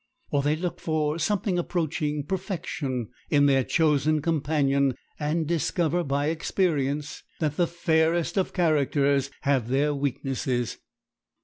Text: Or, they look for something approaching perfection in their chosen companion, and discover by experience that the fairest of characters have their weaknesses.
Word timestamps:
Or, 0.31 0.41
they 0.41 0.55
look 0.55 0.79
for 0.79 1.19
something 1.19 1.59
approaching 1.59 2.25
perfection 2.25 3.09
in 3.29 3.45
their 3.45 3.63
chosen 3.63 4.19
companion, 4.19 4.95
and 5.19 5.45
discover 5.45 6.03
by 6.03 6.29
experience 6.29 7.21
that 7.39 7.55
the 7.55 7.67
fairest 7.67 8.35
of 8.35 8.51
characters 8.51 9.29
have 9.41 9.67
their 9.67 9.93
weaknesses. 9.93 10.79